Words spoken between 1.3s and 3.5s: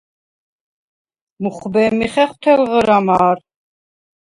მუხვბე̄მი ხეხვ თელღრა მა̄რ.